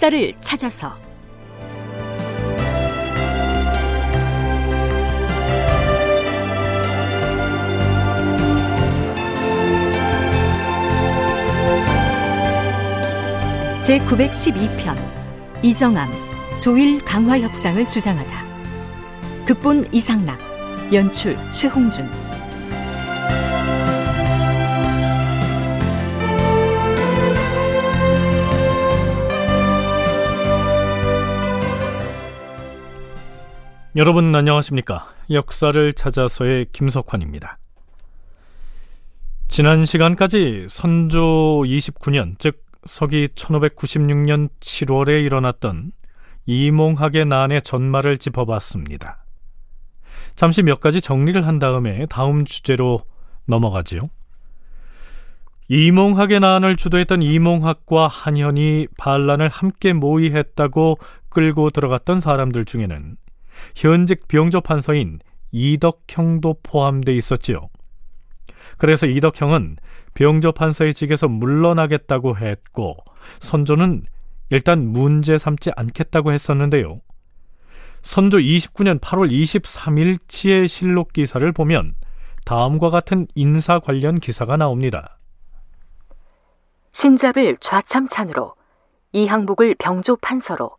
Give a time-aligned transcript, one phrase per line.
[0.00, 0.96] 역사를 찾아서.
[13.82, 14.96] 제 912편
[15.62, 16.08] 이정암
[16.58, 18.44] 조일 강화 협상을 주장하다.
[19.44, 20.38] 극본 이상락
[20.94, 22.08] 연출 최홍준
[33.96, 35.08] 여러분 안녕하십니까?
[35.32, 37.58] 역사를 찾아서의 김석환입니다.
[39.48, 45.90] 지난 시간까지 선조 29년, 즉 서기 1596년 7월에 일어났던
[46.46, 49.24] 이몽학의 난의 전말을 짚어봤습니다.
[50.36, 53.00] 잠시 몇 가지 정리를 한 다음에 다음 주제로
[53.46, 54.02] 넘어가지요.
[55.66, 60.98] 이몽학의 난을 주도했던 이몽학과 한현이 반란을 함께 모의했다고
[61.28, 63.16] 끌고 들어갔던 사람들 중에는
[63.74, 65.20] 현직 병조 판서인
[65.52, 67.68] 이덕형도 포함돼 있었지요.
[68.78, 69.76] 그래서 이덕형은
[70.14, 72.94] 병조 판서의 직에서 물러나겠다고 했고
[73.40, 74.04] 선조는
[74.50, 76.98] 일단 문제 삼지 않겠다고 했었는데요.
[78.02, 81.94] 선조 29년 8월 23일치의 실록 기사를 보면
[82.44, 85.18] 다음과 같은 인사 관련 기사가 나옵니다.
[86.90, 88.54] 신잡을 좌참찬으로
[89.12, 90.70] 이항복을 병조 판서로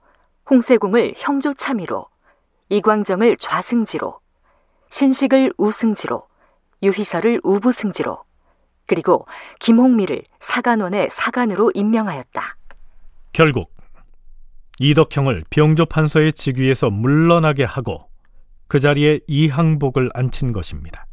[0.50, 2.08] 홍세궁을 형조 참의로
[2.72, 4.18] 이광정을 좌승지로,
[4.90, 6.26] 신식을 우승지로,
[6.82, 8.24] 유희설을 우부승지로,
[8.88, 9.28] 그리고
[9.60, 12.56] 김홍미를 사간원의 사간으로 임명하였다.
[13.34, 13.74] 결국
[14.80, 18.10] 이덕형을 병조 판서의 직위에서 물러나게 하고
[18.68, 21.06] 그 자리에 이항복을 앉힌 것입니다.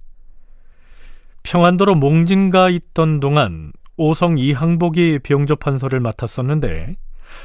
[1.42, 6.96] 평안도로 몽진가 있던 동안 오성 이항복이 병조 판서를 맡았었는데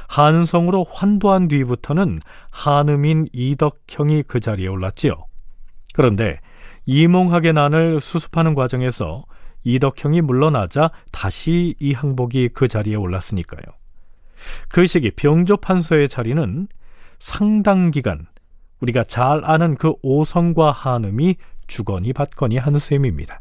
[0.08, 5.26] 한성으로 환도한 뒤부터는 한음인 이덕형이 그 자리에 올랐지요.
[5.92, 6.40] 그런데
[6.86, 9.24] 이몽학의 난을 수습하는 과정에서
[9.64, 13.62] 이덕형이 물러나자 다시 이 항복이 그 자리에 올랐으니까요.
[14.68, 16.68] 그 시기 병조 판서의 자리는
[17.18, 18.26] 상당 기간
[18.80, 21.36] 우리가 잘 아는 그 오성과 한음이
[21.66, 23.40] 주거니 받거니 하는 셈입니다.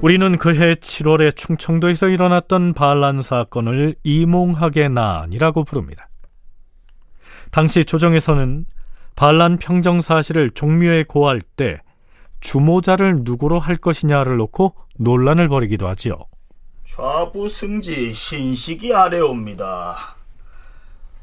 [0.00, 6.08] 우리는 그해 7월에 충청도에서 일어났던 반란 사건을 이몽학의 난이라고 부릅니다.
[7.50, 8.64] 당시 조정에서는
[9.16, 11.80] 반란 평정 사실을 종묘에 고할 때
[12.38, 16.14] 주모자를 누구로 할 것이냐를 놓고 논란을 벌이기도 하지요.
[16.84, 20.14] 좌부 승지 신식이 아래옵니다.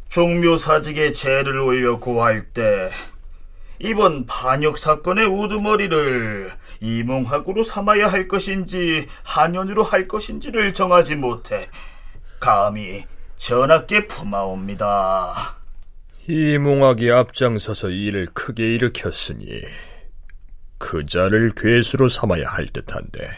[0.10, 2.90] 종묘 사직에 제를 올려 고할 때
[3.80, 11.70] 이번 반역 사건의 우두머리를 이몽학으로 삼아야 할 것인지 한연으로 할 것인지를 정하지 못해
[12.40, 13.06] 감히
[13.38, 15.58] 전하께 품하옵니다.
[16.28, 19.62] 이몽학이 앞장서서 일을 크게 일으켰으니
[20.78, 23.30] 그 자를 괴수로 삼아야 할 듯한데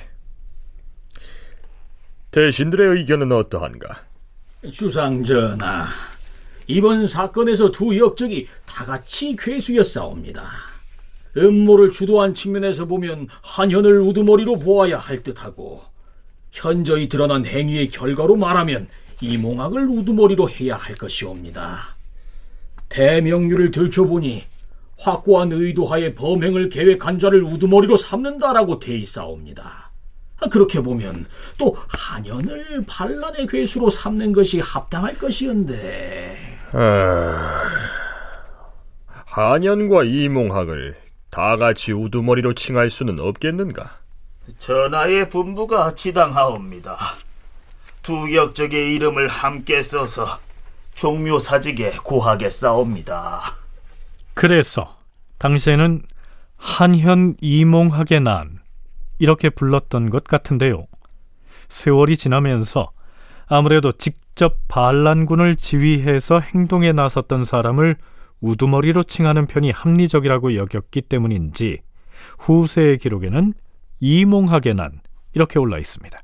[2.31, 4.05] 대신들의 의견은 어떠한가?
[4.73, 5.87] 주상전하,
[6.67, 10.49] 이번 사건에서 두 역적이 다 같이 괴수였사옵니다.
[11.37, 15.81] 음모를 주도한 측면에서 보면 한현을 우두머리로 보아야 할 듯하고
[16.51, 18.87] 현저히 드러난 행위의 결과로 말하면
[19.21, 21.95] 이몽학을 우두머리로 해야 할 것이옵니다.
[22.89, 24.43] 대명률을 들춰보니
[24.97, 29.91] 확고한 의도하에 범행을 계획한 자를 우두머리로 삼는다라고 돼 있사옵니다.
[30.51, 31.25] 그렇게 보면
[31.57, 36.56] 또 한현을 반란의 괴수로 삼는 것이 합당할 것이었는데.
[36.79, 37.69] 아...
[39.25, 40.95] 한현과 이몽학을
[41.31, 43.97] 다 같이 우두머리로 칭할 수는 없겠는가?
[44.59, 46.95] 전하의 분부가 지당하옵니다.
[48.03, 50.25] 두 역적의 이름을 함께 써서
[50.93, 53.41] 종묘 사직에 고하겠사옵니다.
[54.35, 54.97] 그래서
[55.39, 56.03] 당시에는
[56.57, 58.59] 한현 이몽학의 난
[59.17, 60.85] 이렇게 불렀던 것 같은데요.
[61.69, 62.91] 세월이 지나면서
[63.47, 67.95] 아무래도 직접 반란군을 지휘해서 행동에 나섰던 사람을
[68.41, 71.79] 우두머리로 칭하는 편이 합리적이라고 여겼기 때문인지
[72.39, 73.53] 후세의 기록에는
[73.99, 74.99] 이몽학의 난
[75.33, 76.19] 이렇게 올라 있습니다.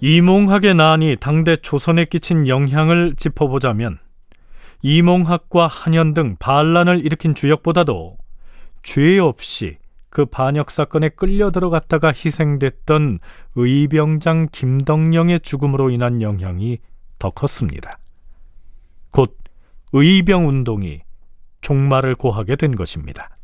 [0.00, 3.98] 이몽학의 난이 당대 조선에 끼친 영향을 짚어보자면
[4.86, 8.18] 이몽학과 한현 등 반란을 일으킨 주역보다도
[8.82, 9.78] 죄 없이
[10.10, 13.18] 그 반역 사건에 끌려 들어갔다가 희생됐던
[13.54, 16.80] 의병장 김덕령의 죽음으로 인한 영향이
[17.18, 17.98] 더 컸습니다.
[19.10, 19.38] 곧
[19.94, 21.00] 의병 운동이
[21.62, 23.38] 종말을 고하게 된 것입니다.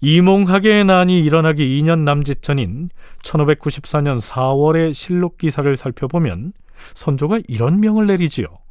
[0.00, 2.90] 이몽학의 난이 일어나기 2년 남짓 전인
[3.22, 6.52] 1594년 4월의 실록 기사를 살펴보면
[6.94, 8.63] 선조가 이런 명을 내리지요.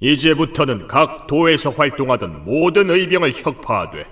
[0.00, 4.06] 이제부터는 각 도에서 활동하던 모든 의병을 혁파하되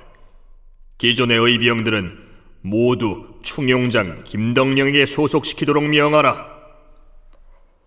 [0.99, 2.29] 기존의 의병들은
[2.61, 6.59] 모두 충용장 김덕령에게 소속시키도록 명하라.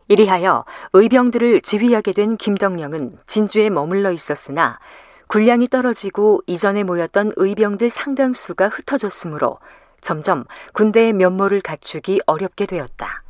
[0.08, 4.80] 이리하여 의병들을 지휘하게 된 김덕령은 진주에 머물러 있었으나
[5.28, 9.60] 군량이 떨어지고 이전에 모였던 의병들 상당수가 흩어졌으므로
[10.02, 10.44] 점점
[10.74, 13.24] 군대의 면모를 갖추기 어렵게 되었다.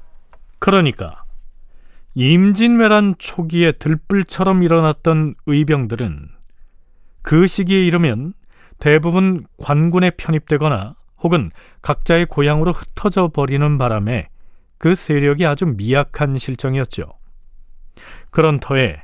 [0.57, 1.23] 그러니까
[2.13, 6.29] 임진왜란 초기에 들불처럼 일어났던 의병들은
[7.21, 8.33] 그 시기에 이르면
[8.79, 14.27] 대부분 관군에 편입되거나 혹은 각자의 고향으로 흩어져 버리는 바람에
[14.77, 17.13] 그 세력이 아주 미약한 실정이었죠.
[18.31, 19.03] 그런 터에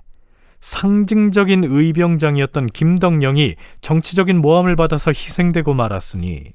[0.59, 6.53] 상징적인 의병장이었던 김덕령이 정치적인 모함을 받아서 희생되고 말았으니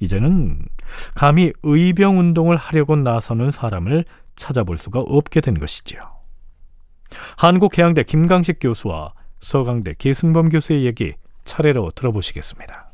[0.00, 0.58] 이제는
[1.14, 4.04] 감히 의병 운동을 하려고 나서는 사람을
[4.36, 6.00] 찾아볼 수가 없게 된 것이지요.
[7.36, 11.14] 한국해양대 김강식 교수와 서강대 계승범 교수의 얘기
[11.44, 12.88] 차례로 들어보시겠습니다.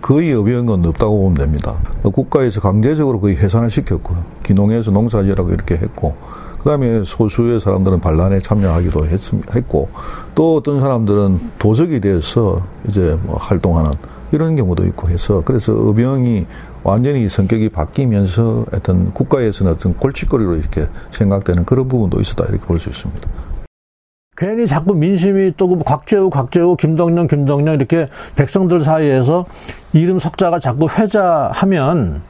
[0.00, 1.80] 거의 의병은 없다고 보면 됩니다.
[2.02, 4.24] 국가에서 강제적으로 거의 해산을 시켰고요.
[4.42, 6.16] 기농에서 농사지라고 이렇게 했고,
[6.58, 9.20] 그 다음에 소수의 사람들은 반란에 참여하기도 했,
[9.54, 9.90] 했고,
[10.34, 13.92] 또 어떤 사람들은 도적이 되어서 이제 뭐 활동하는
[14.32, 16.46] 이런 경우도 있고 해서, 그래서 의병이
[16.82, 22.88] 완전히 성격이 바뀌면서 어떤 국가에서는 어떤 골칫거리로 이렇게 생각되는 그런 부분도 있었다 이렇게 볼 수
[22.88, 23.28] 있습니다.
[24.34, 29.44] 괜히 자꾸 민심이 또그 곽재우, 곽재우, 김동령, 김동령 이렇게 백성들 사이에서
[29.92, 32.22] 이름 석자가 자꾸 회자하면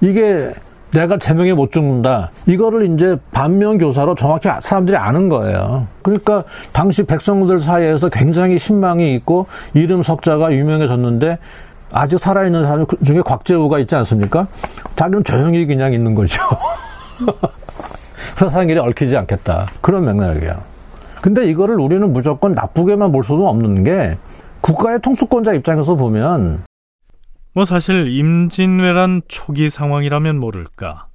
[0.00, 0.52] 이게
[0.94, 2.30] 내가 제명에 못 죽는다.
[2.46, 5.88] 이거를 이제 반면 교사로 정확히 사람들이 아는 거예요.
[6.02, 11.38] 그러니까 당시 백성들 사이에서 굉장히 신망이 있고 이름 석자가 유명해졌는데
[11.92, 14.46] 아직 살아있는 사람 중에 곽재우가 있지 않습니까?
[14.94, 16.40] 자기는 조용히 그냥 있는 거죠.
[18.36, 19.66] 세상 일에 얽히지 않겠다.
[19.80, 20.54] 그런 맥락이에요.
[21.22, 24.16] 근데 이거를 우리는 무조건 나쁘게만 볼 수는 없는 게
[24.60, 26.62] 국가의 통수권자 입장에서 보면
[27.54, 31.06] 뭐 사실 임진왜란 초기 상황이라면 모를까.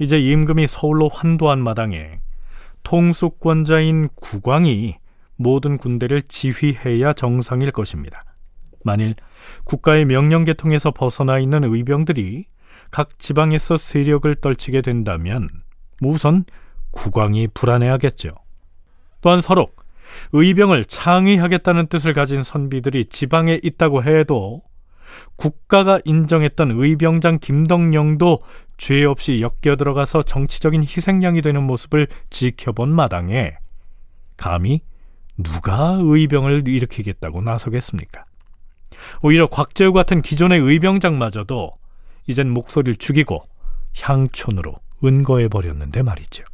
[0.00, 2.18] 이제 임금이 서울로 환도한 마당에
[2.82, 4.96] 통수권자인 국왕이
[5.36, 8.24] 모든 군대를 지휘해야 정상일 것입니다.
[8.82, 9.14] 만일
[9.64, 12.46] 국가의 명령 계통에서 벗어나 있는 의병들이
[12.90, 15.46] 각 지방에서 세력을 떨치게 된다면
[16.02, 16.44] 우선
[16.90, 18.30] 국왕이 불안해하겠죠.
[19.20, 19.68] 또한 서로
[20.32, 24.62] 의병을 창의하겠다는 뜻을 가진 선비들이 지방에 있다고 해도
[25.36, 28.40] 국가가 인정했던 의병장 김덕령도
[28.76, 33.50] 죄 없이 엮여 들어가서 정치적인 희생양이 되는 모습을 지켜본 마당에
[34.36, 34.80] 감히
[35.36, 38.24] 누가 의병을 일으키겠다고 나서겠습니까?
[39.22, 41.72] 오히려 곽재우 같은 기존의 의병장마저도
[42.26, 43.42] 이젠 목소리를 죽이고
[44.00, 44.74] 향촌으로
[45.04, 46.44] 은거해 버렸는데 말이죠.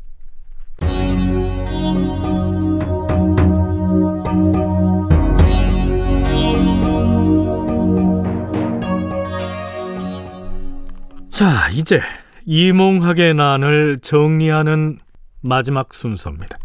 [11.36, 12.00] 자, 이제
[12.46, 14.96] 이몽학의 난을 정리하는
[15.42, 16.56] 마지막 순서입니다.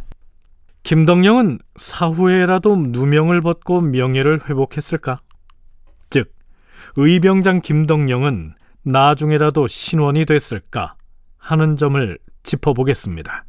[0.83, 5.19] 김덕령은 사후에라도 누명을 벗고 명예를 회복했을까?
[6.09, 6.33] 즉,
[6.95, 10.95] 의병장 김덕령은 나중에라도 신원이 됐을까
[11.37, 13.43] 하는 점을 짚어보겠습니다.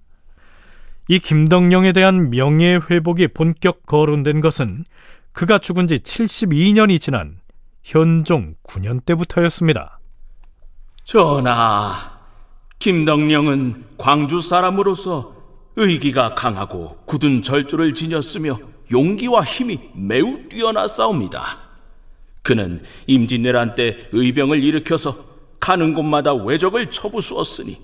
[1.06, 4.84] 이 김덕령에 대한 명예 회복이 본격 거론된 것은
[5.30, 7.38] 그가 죽은 지 72년이 지난
[7.84, 10.00] 현종 9년 때부터였습니다.
[11.12, 11.94] 전하,
[12.78, 15.34] 김덕령은 광주 사람으로서
[15.76, 18.58] 의기가 강하고 굳은 절조를 지녔으며
[18.90, 21.60] 용기와 힘이 매우 뛰어나싸웁니다.
[22.40, 25.14] 그는 임진왜란 때 의병을 일으켜서
[25.60, 27.78] 가는 곳마다 왜적을 쳐부수었으니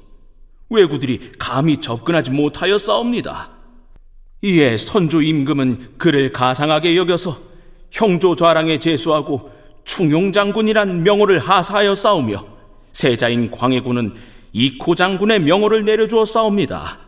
[0.71, 3.51] 왜구들이 감히 접근하지 못하여 싸웁니다.
[4.41, 7.39] 이에 선조 임금은 그를 가상하게 여겨서
[7.91, 9.53] 형조 좌랑에 제수하고
[9.85, 12.58] 충용장군이란 명호를 하사하여 싸우며
[12.93, 14.15] 세자인 광해군은
[14.53, 16.99] 이코 장군의 명호를 내려주어 싸웁니다.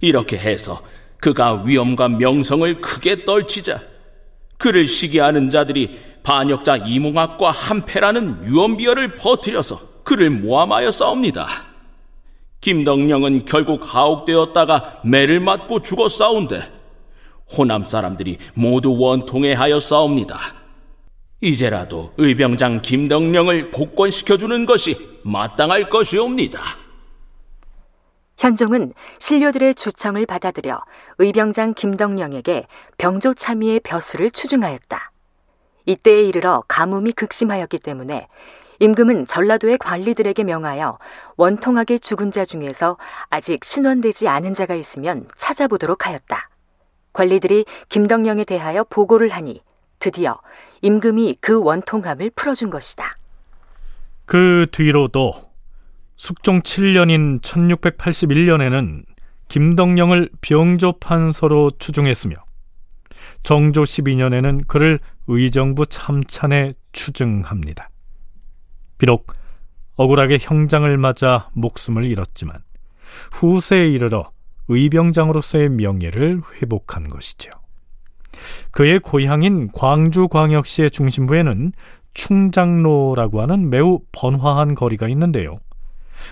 [0.00, 0.82] 이렇게 해서
[1.18, 3.80] 그가 위엄과 명성을 크게 떨치자
[4.58, 11.48] 그를 시기하는 자들이 반역자 이몽학과 한패라는 유언비어를 퍼뜨려서 그를 모함하여 싸웁니다.
[12.60, 16.62] 김덕령은 결국 하옥되었다가 매를 맞고 죽어 싸운데
[17.56, 20.61] 호남 사람들이 모두 원통해 하여 싸웁니다.
[21.42, 26.62] 이제라도 의병장 김덕령을 복권시켜주는 것이 마땅할 것이옵니다.
[28.38, 30.80] 현종은 신료들의 주청을 받아들여
[31.18, 35.10] 의병장 김덕령에게 병조 참의의 벼슬을 추증하였다.
[35.86, 38.28] 이때에 이르러 가뭄이 극심하였기 때문에
[38.78, 40.98] 임금은 전라도의 관리들에게 명하여
[41.36, 42.98] 원통하게 죽은 자 중에서
[43.30, 46.48] 아직 신원되지 않은 자가 있으면 찾아보도록 하였다.
[47.12, 49.60] 관리들이 김덕령에 대하여 보고를 하니
[49.98, 50.40] 드디어
[50.82, 53.16] 임금이 그 원통함을 풀어준 것이다.
[54.26, 55.32] 그 뒤로도
[56.16, 59.04] 숙종 7년인 1681년에는
[59.48, 62.36] 김덕령을 병조판서로 추중했으며
[63.42, 67.90] 정조 12년에는 그를 의정부 참찬에 추증합니다.
[68.98, 69.32] 비록
[69.96, 72.62] 억울하게 형장을 맞아 목숨을 잃었지만
[73.32, 74.30] 후세에 이르러
[74.68, 77.50] 의병장으로서의 명예를 회복한 것이죠.
[78.70, 81.72] 그의 고향인 광주광역시의 중심부에는
[82.14, 85.58] 충장로라고 하는 매우 번화한 거리가 있는데요.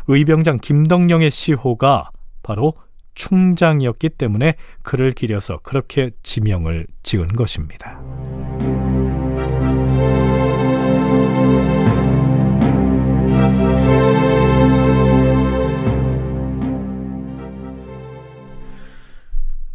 [0.09, 2.11] 의병장 김덕령의 시호가
[2.43, 2.75] 바로
[3.15, 8.01] 충장이었기 때문에 그를 기려서 그렇게 지명을 지은 것입니다.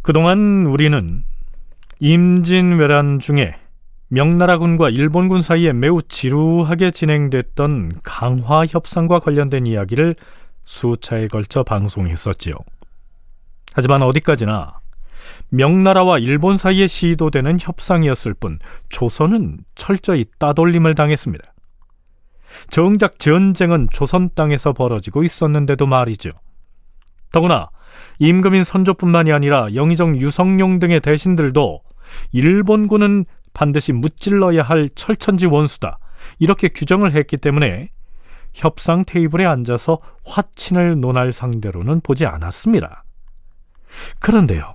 [0.02, 1.24] 그동안 우리는
[1.98, 3.56] 임진왜란 중에
[4.08, 10.14] 명나라군과 일본군 사이에 매우 지루하게 진행됐던 강화 협상과 관련된 이야기를
[10.64, 12.54] 수차에 걸쳐 방송했었지요.
[13.72, 14.80] 하지만 어디까지나
[15.48, 21.44] 명나라와 일본 사이에 시도되는 협상이었을 뿐 조선은 철저히 따돌림을 당했습니다.
[22.70, 26.30] 정작 전쟁은 조선 땅에서 벌어지고 있었는데도 말이죠.
[27.32, 27.70] 더구나
[28.18, 31.80] 임금인 선조뿐만이 아니라 영의정 유성룡 등의 대신들도
[32.32, 35.98] 일본군은 반드시 무찔러야 할 철천지 원수다.
[36.38, 37.90] 이렇게 규정을 했기 때문에
[38.54, 43.04] 협상 테이블에 앉아서 화친을 논할 상대로는 보지 않았습니다.
[44.18, 44.74] 그런데요,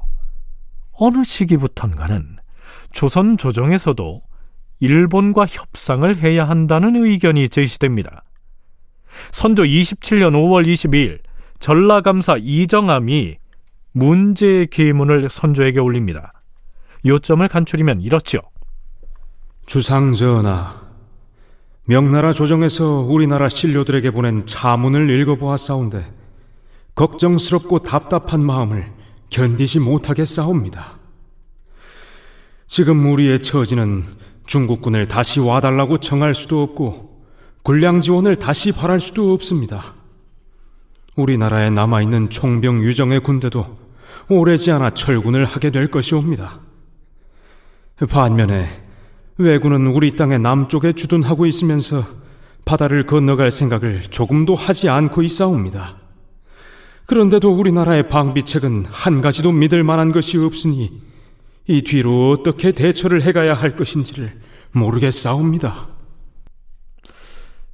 [0.93, 2.38] 어느 시기부턴가는
[2.91, 4.21] 조선 조정에서도
[4.79, 8.23] 일본과 협상을 해야 한다는 의견이 제시됩니다.
[9.31, 11.19] 선조 27년 5월 22일
[11.59, 13.38] 전라감사 이정암이
[13.91, 16.40] 문제의 계문을 선조에게 올립니다.
[17.05, 18.41] 요점을 간추리면 이렇지요.
[19.65, 20.81] 주상 전하,
[21.86, 26.13] 명나라 조정에서 우리나라 신료들에게 보낸 자문을 읽어보았사온데
[26.96, 28.91] 걱정스럽고 답답한 마음을
[29.29, 31.00] 견디지 못하게 싸웁니다.
[32.67, 34.03] 지금 우리의 처지는
[34.46, 37.24] 중국군을 다시 와달라고 청할 수도 없고
[37.63, 39.96] 군량 지원을 다시 바랄 수도 없습니다.
[41.15, 43.77] 우리나라에 남아있는 총병 유정의 군대도
[44.29, 46.60] 오래지 않아 철군을 하게 될 것이옵니다.
[48.10, 48.67] 반면에
[49.38, 52.03] 왜군은 우리 땅의 남쪽에 주둔하고 있으면서
[52.65, 55.98] 바다를 건너갈 생각을 조금도 하지 않고 있사옵니다.
[57.08, 61.01] 그런데도 우리나라의 방비책은 한 가지도 믿을 만한 것이 없으니
[61.67, 64.39] 이 뒤로 어떻게 대처를 해가야 할 것인지를
[64.72, 65.89] 모르겠사옵니다.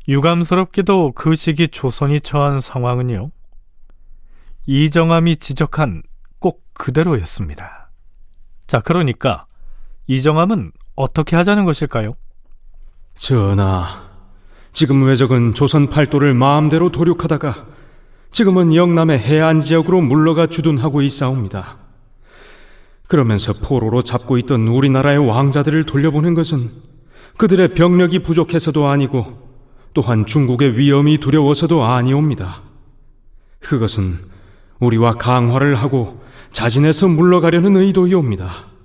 [0.07, 3.31] 유감스럽게도 그 시기 조선이 처한 상황은요.
[4.65, 6.03] 이정함이 지적한
[6.39, 7.91] 꼭 그대로였습니다.
[8.67, 9.46] 자, 그러니까
[10.07, 12.15] 이정함은 어떻게 하자는 것일까요?
[13.15, 14.07] 전하,
[14.71, 17.67] 지금 왜적은 조선 팔도를 마음대로 도륙하다가
[18.31, 21.77] 지금은 영남의 해안 지역으로 물러가 주둔하고 있사옵니다.
[23.07, 26.71] 그러면서 포로로 잡고 있던 우리나라의 왕자들을 돌려보낸 것은
[27.37, 29.47] 그들의 병력이 부족해서도 아니고
[29.93, 32.61] 또한 중국의 위험이 두려워서도 아니옵니다.
[33.59, 34.19] 그것은
[34.79, 36.21] 우리와 강화를 하고
[36.51, 38.76] 자진해서 물러가려는 의도이옵니다.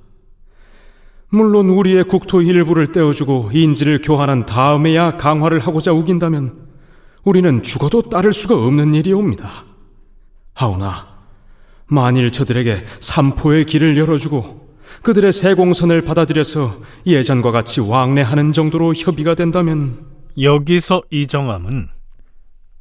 [1.35, 6.69] 물론 우리의 국토 일부를 떼어주고 인지를 교환한 다음에야 강화를 하고자 우긴다면
[7.25, 9.65] 우리는 죽어도 따를 수가 없는 일이옵니다.
[10.53, 11.21] 하오나
[11.87, 20.05] 만일 저들에게 삼포의 길을 열어주고 그들의 세공선을 받아들여서 예전과 같이 왕래하는 정도로 협의가 된다면
[20.39, 21.89] 여기서 이정함은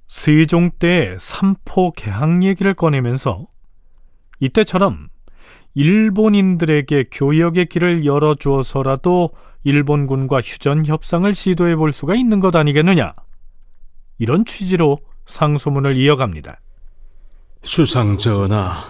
[0.10, 3.48] 세종 때 삼포 개항 얘기를 꺼내면서
[4.41, 5.08] 이때처럼
[5.73, 9.29] 일본인들에게 교역의 길을 열어주어서라도
[9.63, 13.13] 일본군과 휴전 협상을 시도해 볼 수가 있는 것 아니겠느냐?
[14.17, 16.59] 이런 취지로 상소문을 이어갑니다.
[17.63, 18.83] 수상 전하,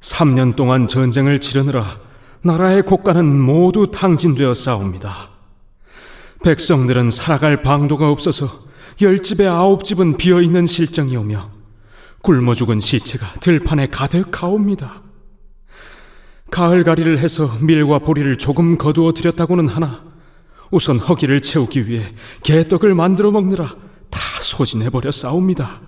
[0.00, 1.98] 3년 동안 전쟁을 치르느라
[2.42, 5.30] 나라의 국가는 모두 탕진되어 싸웁니다.
[6.42, 8.64] 백성들은 살아갈 방도가 없어서
[9.00, 11.50] 열 집에 아홉 집은 비어 있는 실정이오며
[12.22, 15.03] 굶어 죽은 시체가 들판에 가득하옵니다.
[16.54, 20.04] 가을가리를 해서 밀과 보리를 조금 거두어 드렸다고는 하나
[20.70, 22.12] 우선 허기를 채우기 위해
[22.44, 23.74] 개떡을 만들어 먹느라
[24.08, 25.80] 다 소진해버려 싸웁니다.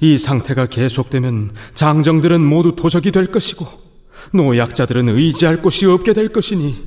[0.00, 3.66] 이 상태가 계속되면 장정들은 모두 도적이 될 것이고
[4.32, 6.82] 노약자들은 의지할 곳이 없게 될 것이니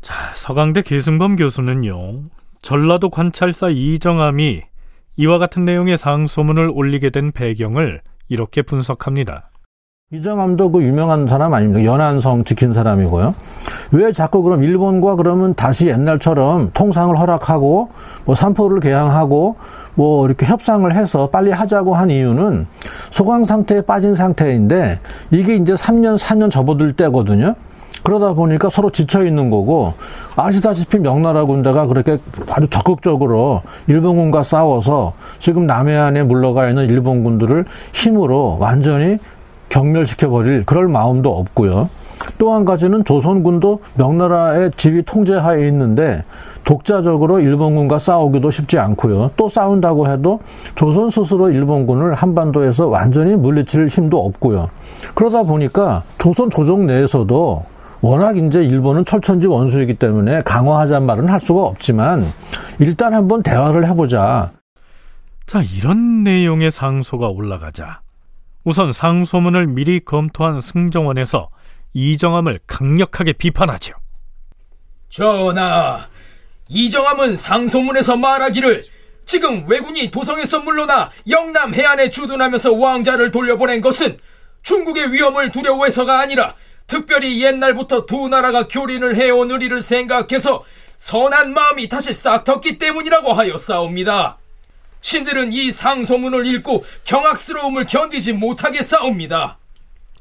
[0.00, 2.30] 자, 서강대 계승범 교수는요.
[2.62, 4.62] 전라도 관찰사 이정암이
[5.16, 9.50] 이와 같은 내용의 상소문을 올리게 된 배경을 이렇게 분석합니다.
[10.14, 11.84] 이정암도 그 유명한 사람 아닙니까?
[11.84, 13.34] 연안성 지킨 사람이고요.
[13.92, 17.88] 왜 자꾸 그럼 일본과 그러면 다시 옛날처럼 통상을 허락하고
[18.24, 19.56] 뭐 산포를 개항하고
[19.94, 22.66] 뭐 이렇게 협상을 해서 빨리 하자고 한 이유는
[23.10, 27.54] 소강 상태에 빠진 상태인데 이게 이제 3년, 4년 접어들 때거든요.
[28.02, 29.94] 그러다 보니까 서로 지쳐 있는 거고
[30.36, 32.18] 아시다시피 명나라 군대가 그렇게
[32.50, 39.18] 아주 적극적으로 일본군과 싸워서 지금 남해안에 물러가 있는 일본군들을 힘으로 완전히
[39.74, 41.90] 경멸시켜 버릴 그럴 마음도 없고요.
[42.38, 46.22] 또 한 가지는 조선군도 명나라의 지휘 통제하에 있는데
[46.62, 49.32] 독자적으로 일본군과 싸우기도 쉽지 않고요.
[49.36, 50.40] 또 싸운다고 해도
[50.76, 54.70] 조선 스스로 일본군을 한반도에서 완전히 물리칠 힘도 없고요.
[55.14, 57.64] 그러다 보니까 조선 조정 내에서도
[58.00, 62.22] 워낙 이제 일본은 철천지 원수이기 때문에 강화하자는 말은 할 수가 없지만
[62.78, 64.52] 일단 한번 대화를 해보자.
[65.46, 68.03] 자, 이런 내용의 상소가 올라가자
[68.64, 71.50] 우선 상소문을 미리 검토한 승정원에서
[71.92, 73.92] 이정함을 강력하게 비판하죠.
[75.10, 76.08] 전하,
[76.68, 78.84] 이정함은 상소문에서 말하기를
[79.26, 84.18] 지금 왜군이 도성에서 물러나 영남 해안에 주둔하면서 왕자를 돌려보낸 것은
[84.62, 86.54] 중국의 위험을 두려워해서가 아니라
[86.86, 90.64] 특별히 옛날부터 두 나라가 교린을 해온 의리를 생각해서
[90.96, 94.38] 선한 마음이 다시 싹 텄기 때문이라고 하였사옵니다.
[95.04, 99.58] 신들은 이 상소문을 읽고 경악스러움을 견디지 못하게 싸웁니다.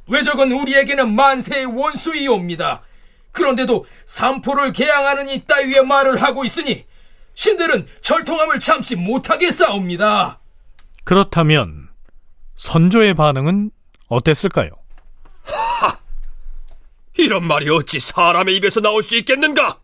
[0.08, 2.82] 외적은 우리에게는 만세의 원수이옵니다.
[3.32, 6.86] 그런데도 삼포를 개항하는 이 따위의 말을 하고 있으니
[7.34, 10.42] 신들은 절통함을 참지 못하게 싸웁니다.
[11.06, 11.88] 그렇다면
[12.58, 13.72] 선조의 반응은
[14.10, 14.70] 어땠을까요?
[15.44, 15.98] 하!
[17.16, 19.80] 이런 말이 어찌 사람의 입에서 나올 수 있겠는가?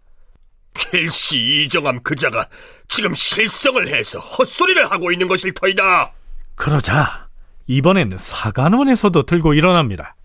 [0.80, 2.48] 필시 이정함 그자가
[2.88, 6.13] 지금 실성을 해서 헛소리를 하고 있는 것일 터이다.
[6.56, 7.28] 그러자
[7.68, 10.15] 이번엔 사관원에서도 들고 일어납니다.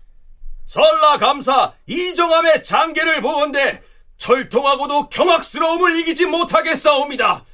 [0.65, 3.81] 전라감사 이정함의 장계를 보건대
[4.17, 7.45] 절통하고도 경악스러움을 이기지 못하겠사옵니다.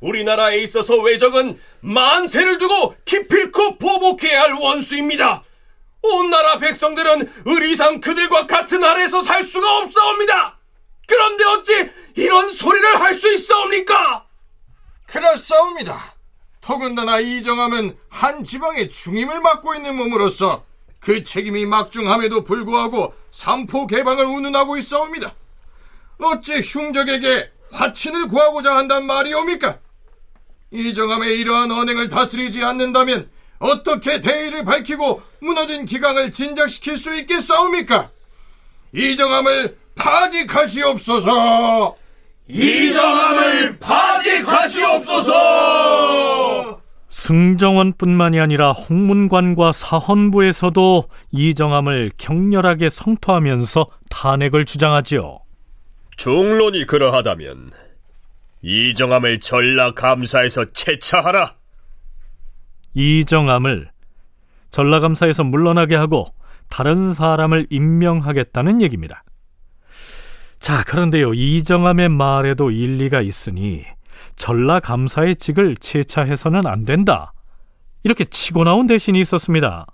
[0.00, 5.42] 우리나라에 있어서 외적은 만세를 두고 기필코 보복해야 할 원수입니다.
[6.02, 10.58] 온 나라 백성들은 의리상 그들과 같은 아래에서 살 수가 없사옵니다.
[11.06, 14.26] 그런데 어찌 이런 소리를 할 수 있사옵니까?
[15.06, 16.16] 그렇사옵니다.
[16.60, 20.64] 더군다나 이정함은 한 지방의 중임을 맡고 있는 몸으로서
[20.98, 25.36] 그 책임이 막중함에도 불구하고 삼포 개방을 운운하고 있사옵니다.
[26.18, 29.78] 어찌 흉적에게 화친을 구하고자 한단 말이옵니까?
[30.72, 38.10] 이정함의 이러한 언행을 다스리지 않는다면 어떻게 대의를 밝히고 무너진 기강을 진작시킬 수 있겠사옵니까?
[38.92, 41.96] 이정함을 파직하시옵소서!
[42.48, 45.32] 이정함을 파직하시옵소서!
[47.08, 55.40] 승정원뿐만이 아니라 홍문관과 사헌부에서도 이정함을 격렬하게 성토하면서 탄핵을 주장하지요.
[56.16, 57.70] 중론이 그러하다면
[58.62, 61.54] 이정함을 전라 감사에서 채차하라.
[62.94, 63.90] 이정함을
[64.70, 66.32] 전라감사에서 물러나게 하고
[66.68, 69.22] 다른 사람을 임명하겠다는 얘기입니다.
[70.66, 73.84] 자, 그런데요, 이정함의 말에도 일리가 있으니
[74.34, 77.32] 전라감사의 직을 채차해서는 안 된다.
[78.02, 79.86] 이렇게 치고 나온 대신이 있었습니다.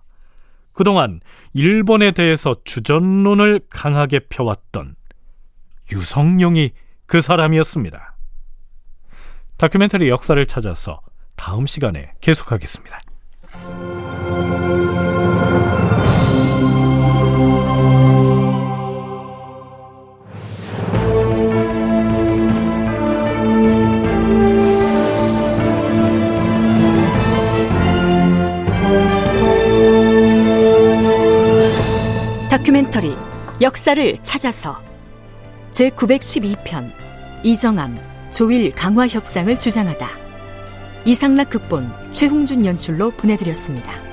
[0.73, 1.21] 그동안
[1.53, 4.97] 일본에 대해서 주전론을 강하게 펴왔던
[5.93, 6.71] 유성룡이
[7.05, 8.17] 그 사람이었습니다.
[9.59, 11.03] 다큐멘터리 역사를 찾아서
[11.37, 12.99] 다음 시간에 계속하겠습니다.
[33.62, 34.83] 역사를 찾아서
[35.70, 36.90] 제912편
[37.44, 37.96] 이정암
[38.33, 40.11] 조일 강화 협상을 주장하다
[41.05, 44.12] 이상락 극본 최홍준 연출로 보내드렸습니다.